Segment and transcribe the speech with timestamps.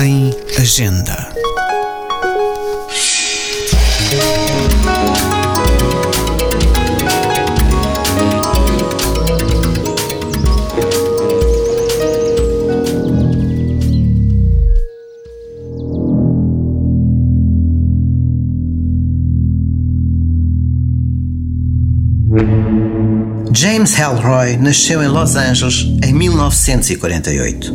[0.00, 1.34] Agenda.
[23.52, 27.74] James Elroy nasceu em Los Angeles em 1948.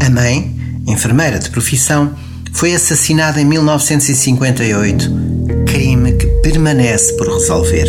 [0.00, 0.59] A mãe,
[0.92, 2.14] enfermeira de profissão,
[2.52, 5.10] foi assassinada em 1958,
[5.66, 7.86] crime que permanece por resolver.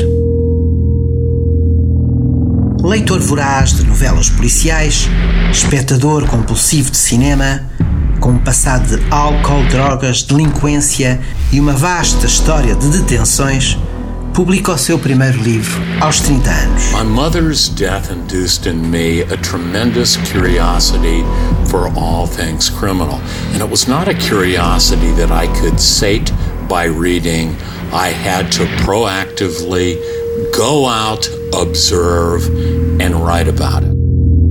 [2.84, 5.08] Leitor voraz de novelas policiais,
[5.52, 7.64] espectador compulsivo de cinema,
[8.20, 11.20] com um passado de álcool, drogas, delinquência
[11.52, 13.78] e uma vasta história de detenções,
[14.34, 16.92] publica o seu primeiro livro aos 30 anos.
[16.92, 21.24] My mother's death induced in me a tremendous curiosity
[21.68, 23.20] for all things criminal.
[23.54, 26.32] And it was not a curiosity that I could sate
[26.68, 27.56] by reading.
[27.94, 29.98] I had to proactively
[30.56, 32.48] go out, observe,
[33.02, 33.92] and write about it.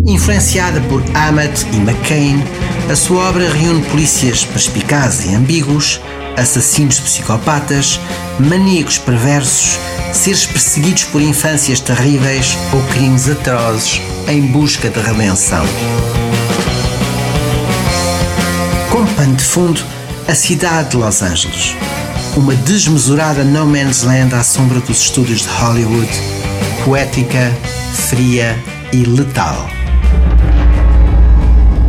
[0.07, 2.43] Influenciada por Amat e McCain,
[2.91, 6.01] a sua obra reúne polícias perspicazes e ambíguos,
[6.37, 8.01] assassinos psicopatas,
[8.39, 9.79] maníacos perversos,
[10.13, 15.65] seres perseguidos por infâncias terríveis ou crimes atrozes em busca de redenção.
[18.91, 19.81] Com pano de fundo,
[20.29, 21.75] a cidade de Los Angeles,
[22.37, 26.11] uma desmesurada no man's land à sombra dos estúdios de Hollywood,
[26.85, 27.53] poética,
[28.09, 28.57] fria
[28.93, 29.69] e letal.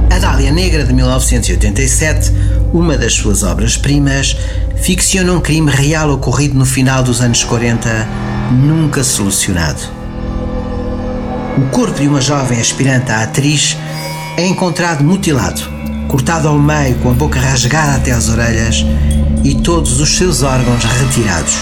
[0.10, 2.32] A Dália Negra de 1987,
[2.74, 4.36] uma das suas obras-primas,
[4.78, 7.90] ficciona um crime real ocorrido no final dos anos 40,
[8.52, 9.82] nunca solucionado.
[11.58, 13.78] O corpo de uma jovem aspirante à atriz
[14.38, 15.62] é encontrado mutilado,
[16.08, 18.86] cortado ao meio com a boca rasgada até às orelhas
[19.44, 21.56] e todos os seus órgãos retirados.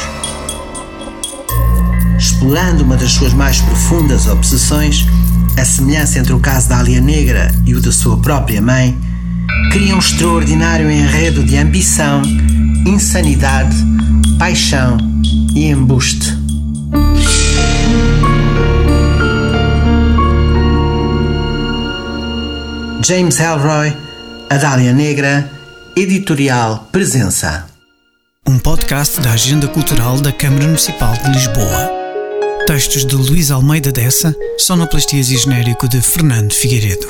[2.17, 5.07] Explorando uma das suas mais profundas obsessões,
[5.57, 8.97] a semelhança entre o caso da Alia Negra e o da sua própria mãe,
[9.71, 12.21] cria um extraordinário enredo de ambição,
[12.85, 13.75] insanidade,
[14.37, 14.97] paixão
[15.55, 16.37] e embuste.
[23.05, 23.95] James Elroy,
[24.49, 25.49] A Dália Negra,
[25.95, 27.66] Editorial Presença.
[28.47, 31.89] Um podcast da Agenda Cultural da Câmara Municipal de Lisboa.
[32.67, 37.07] Textos de Luís Almeida Dessa, sonoplastias e genérico de Fernando Figueiredo.